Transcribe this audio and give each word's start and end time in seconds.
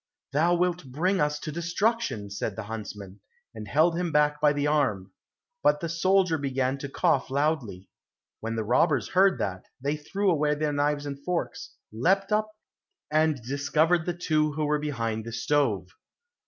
"Thou 0.33 0.55
wilt 0.55 0.85
bring 0.91 1.21
us 1.21 1.37
to 1.41 1.51
destruction," 1.51 2.31
said 2.31 2.55
the 2.55 2.63
huntsman, 2.63 3.19
and 3.53 3.67
held 3.67 3.95
him 3.95 4.11
back 4.11 4.41
by 4.41 4.51
the 4.51 4.65
arm. 4.65 5.11
But 5.61 5.79
the 5.79 5.89
soldier 5.89 6.39
began 6.39 6.79
to 6.79 6.89
cough 6.89 7.29
loudly. 7.29 7.87
When 8.39 8.55
the 8.55 8.63
robbers 8.63 9.09
heard 9.09 9.37
that, 9.37 9.65
they 9.79 9.95
threw 9.97 10.31
away 10.31 10.55
their 10.55 10.73
knives 10.73 11.05
and 11.05 11.23
forks, 11.23 11.75
leapt 11.93 12.31
up, 12.31 12.49
and 13.11 13.39
discovered 13.43 14.07
the 14.07 14.15
two 14.15 14.53
who 14.53 14.65
were 14.65 14.79
behind 14.79 15.23
the 15.23 15.31
stove. 15.31 15.89